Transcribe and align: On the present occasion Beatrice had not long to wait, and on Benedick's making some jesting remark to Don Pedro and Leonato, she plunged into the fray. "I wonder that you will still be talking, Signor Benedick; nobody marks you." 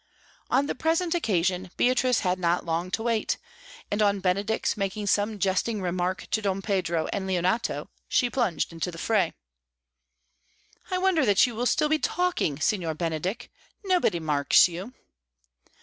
On 0.49 0.65
the 0.65 0.73
present 0.73 1.13
occasion 1.13 1.69
Beatrice 1.77 2.21
had 2.21 2.39
not 2.39 2.65
long 2.65 2.89
to 2.89 3.03
wait, 3.03 3.37
and 3.91 4.01
on 4.01 4.19
Benedick's 4.19 4.75
making 4.75 5.05
some 5.05 5.37
jesting 5.37 5.79
remark 5.79 6.25
to 6.31 6.41
Don 6.41 6.63
Pedro 6.63 7.05
and 7.13 7.27
Leonato, 7.27 7.87
she 8.09 8.27
plunged 8.27 8.73
into 8.73 8.89
the 8.89 8.97
fray. 8.97 9.35
"I 10.89 10.97
wonder 10.97 11.23
that 11.27 11.45
you 11.45 11.53
will 11.53 11.67
still 11.67 11.87
be 11.87 11.99
talking, 11.99 12.59
Signor 12.59 12.95
Benedick; 12.95 13.51
nobody 13.85 14.19
marks 14.19 14.67
you." 14.67 14.95